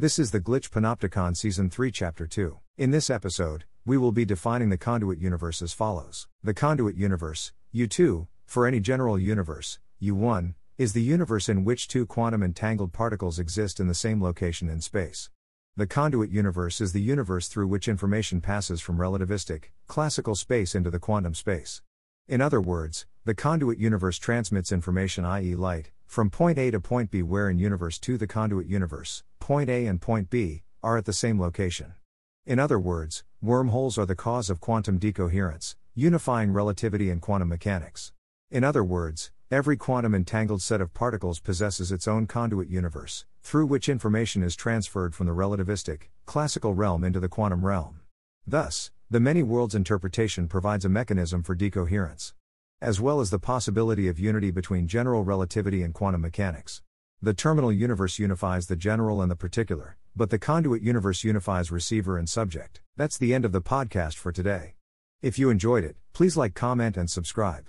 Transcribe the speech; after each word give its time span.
This 0.00 0.18
is 0.18 0.30
the 0.30 0.40
Glitch 0.40 0.70
Panopticon 0.70 1.36
Season 1.36 1.68
3, 1.68 1.90
Chapter 1.90 2.26
2. 2.26 2.58
In 2.78 2.90
this 2.90 3.10
episode, 3.10 3.64
we 3.84 3.98
will 3.98 4.12
be 4.12 4.24
defining 4.24 4.70
the 4.70 4.78
conduit 4.78 5.18
universe 5.18 5.60
as 5.60 5.74
follows 5.74 6.26
The 6.42 6.54
conduit 6.54 6.96
universe, 6.96 7.52
U2, 7.74 8.26
for 8.46 8.66
any 8.66 8.80
general 8.80 9.18
universe, 9.18 9.78
U1, 10.00 10.54
is 10.78 10.94
the 10.94 11.02
universe 11.02 11.50
in 11.50 11.64
which 11.64 11.86
two 11.86 12.06
quantum 12.06 12.42
entangled 12.42 12.94
particles 12.94 13.38
exist 13.38 13.78
in 13.78 13.88
the 13.88 13.94
same 13.94 14.22
location 14.22 14.70
in 14.70 14.80
space. 14.80 15.28
The 15.76 15.86
conduit 15.86 16.30
universe 16.30 16.80
is 16.80 16.94
the 16.94 17.02
universe 17.02 17.46
through 17.48 17.68
which 17.68 17.86
information 17.86 18.40
passes 18.40 18.80
from 18.80 18.96
relativistic, 18.96 19.64
classical 19.86 20.34
space 20.34 20.74
into 20.74 20.88
the 20.88 20.98
quantum 20.98 21.34
space. 21.34 21.82
In 22.26 22.40
other 22.40 22.62
words, 22.62 23.04
the 23.26 23.34
conduit 23.34 23.76
universe 23.76 24.16
transmits 24.16 24.72
information, 24.72 25.26
i.e., 25.26 25.54
light, 25.54 25.90
from 26.06 26.30
point 26.30 26.56
A 26.56 26.70
to 26.70 26.80
point 26.80 27.10
B, 27.10 27.22
where 27.22 27.50
in 27.50 27.58
universe 27.58 27.98
2 27.98 28.16
the 28.16 28.26
conduit 28.26 28.66
universe, 28.66 29.24
point 29.50 29.68
A 29.68 29.86
and 29.86 30.00
point 30.00 30.30
B, 30.30 30.62
are 30.80 30.96
at 30.96 31.06
the 31.06 31.12
same 31.12 31.40
location. 31.40 31.94
In 32.46 32.60
other 32.60 32.78
words, 32.78 33.24
wormholes 33.42 33.98
are 33.98 34.06
the 34.06 34.14
cause 34.14 34.48
of 34.48 34.60
quantum 34.60 34.96
decoherence, 34.96 35.74
unifying 35.92 36.52
relativity 36.52 37.10
and 37.10 37.20
quantum 37.20 37.48
mechanics. 37.48 38.12
In 38.52 38.62
other 38.62 38.84
words, 38.84 39.32
every 39.50 39.76
quantum 39.76 40.14
entangled 40.14 40.62
set 40.62 40.80
of 40.80 40.94
particles 40.94 41.40
possesses 41.40 41.90
its 41.90 42.06
own 42.06 42.28
conduit 42.28 42.68
universe, 42.68 43.24
through 43.42 43.66
which 43.66 43.88
information 43.88 44.44
is 44.44 44.54
transferred 44.54 45.16
from 45.16 45.26
the 45.26 45.34
relativistic, 45.34 46.02
classical 46.26 46.72
realm 46.72 47.02
into 47.02 47.18
the 47.18 47.28
quantum 47.28 47.66
realm. 47.66 48.02
Thus, 48.46 48.92
the 49.10 49.18
many 49.18 49.42
worlds 49.42 49.74
interpretation 49.74 50.46
provides 50.46 50.84
a 50.84 50.88
mechanism 50.88 51.42
for 51.42 51.56
decoherence, 51.56 52.34
as 52.80 53.00
well 53.00 53.18
as 53.18 53.30
the 53.30 53.40
possibility 53.40 54.06
of 54.06 54.20
unity 54.20 54.52
between 54.52 54.86
general 54.86 55.24
relativity 55.24 55.82
and 55.82 55.92
quantum 55.92 56.20
mechanics. 56.20 56.82
The 57.22 57.34
terminal 57.34 57.70
universe 57.70 58.18
unifies 58.18 58.66
the 58.66 58.76
general 58.76 59.20
and 59.20 59.30
the 59.30 59.36
particular, 59.36 59.98
but 60.16 60.30
the 60.30 60.38
conduit 60.38 60.80
universe 60.80 61.22
unifies 61.22 61.70
receiver 61.70 62.16
and 62.16 62.26
subject. 62.26 62.80
That's 62.96 63.18
the 63.18 63.34
end 63.34 63.44
of 63.44 63.52
the 63.52 63.60
podcast 63.60 64.14
for 64.14 64.32
today. 64.32 64.76
If 65.20 65.38
you 65.38 65.50
enjoyed 65.50 65.84
it, 65.84 65.96
please 66.14 66.38
like, 66.38 66.54
comment, 66.54 66.96
and 66.96 67.10
subscribe. 67.10 67.66